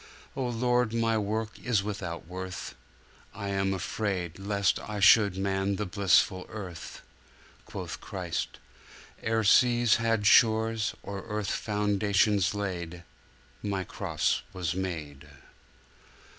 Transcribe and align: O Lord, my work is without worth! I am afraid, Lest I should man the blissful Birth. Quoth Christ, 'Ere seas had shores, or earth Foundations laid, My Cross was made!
O 0.35 0.47
Lord, 0.47 0.95
my 0.95 1.15
work 1.15 1.59
is 1.63 1.83
without 1.83 2.25
worth! 2.25 2.73
I 3.35 3.49
am 3.49 3.71
afraid, 3.71 4.39
Lest 4.39 4.79
I 4.79 4.99
should 4.99 5.37
man 5.37 5.75
the 5.75 5.85
blissful 5.85 6.45
Birth. 6.45 7.03
Quoth 7.65 8.01
Christ, 8.01 8.57
'Ere 9.21 9.43
seas 9.43 9.97
had 9.97 10.25
shores, 10.25 10.95
or 11.03 11.25
earth 11.27 11.51
Foundations 11.51 12.55
laid, 12.55 13.03
My 13.61 13.83
Cross 13.83 14.41
was 14.53 14.73
made! 14.73 15.29